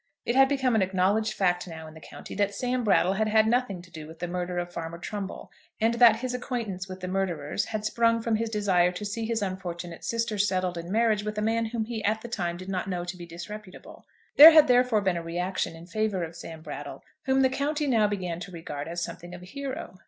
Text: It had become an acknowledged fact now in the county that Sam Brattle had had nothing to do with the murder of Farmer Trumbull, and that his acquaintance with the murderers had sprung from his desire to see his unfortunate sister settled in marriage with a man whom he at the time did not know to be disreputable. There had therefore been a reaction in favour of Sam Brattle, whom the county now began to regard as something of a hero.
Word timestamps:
It 0.25 0.35
had 0.35 0.49
become 0.49 0.73
an 0.73 0.81
acknowledged 0.81 1.33
fact 1.35 1.67
now 1.67 1.85
in 1.85 1.93
the 1.93 1.99
county 1.99 2.33
that 2.33 2.55
Sam 2.55 2.83
Brattle 2.83 3.13
had 3.13 3.27
had 3.27 3.45
nothing 3.45 3.83
to 3.83 3.91
do 3.91 4.07
with 4.07 4.17
the 4.17 4.27
murder 4.27 4.57
of 4.57 4.73
Farmer 4.73 4.97
Trumbull, 4.97 5.51
and 5.79 5.93
that 5.93 6.21
his 6.21 6.33
acquaintance 6.33 6.87
with 6.87 7.01
the 7.01 7.07
murderers 7.07 7.65
had 7.65 7.85
sprung 7.85 8.19
from 8.19 8.37
his 8.37 8.49
desire 8.49 8.91
to 8.93 9.05
see 9.05 9.27
his 9.27 9.43
unfortunate 9.43 10.03
sister 10.03 10.39
settled 10.39 10.75
in 10.75 10.91
marriage 10.91 11.23
with 11.23 11.37
a 11.37 11.41
man 11.43 11.65
whom 11.65 11.85
he 11.85 12.03
at 12.03 12.21
the 12.21 12.27
time 12.27 12.57
did 12.57 12.67
not 12.67 12.89
know 12.89 13.05
to 13.05 13.15
be 13.15 13.27
disreputable. 13.27 14.07
There 14.37 14.49
had 14.49 14.67
therefore 14.67 15.01
been 15.01 15.17
a 15.17 15.21
reaction 15.21 15.75
in 15.75 15.85
favour 15.85 16.23
of 16.23 16.35
Sam 16.35 16.63
Brattle, 16.63 17.03
whom 17.25 17.41
the 17.43 17.49
county 17.49 17.85
now 17.85 18.07
began 18.07 18.39
to 18.39 18.51
regard 18.51 18.87
as 18.87 19.03
something 19.03 19.35
of 19.35 19.43
a 19.43 19.45
hero. 19.45 19.99